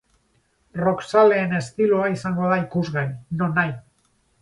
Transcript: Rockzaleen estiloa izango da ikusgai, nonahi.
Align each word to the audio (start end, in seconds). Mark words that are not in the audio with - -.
Rockzaleen 0.79 1.53
estiloa 1.59 2.09
izango 2.17 2.51
da 2.55 2.61
ikusgai, 2.67 3.09
nonahi. 3.43 3.79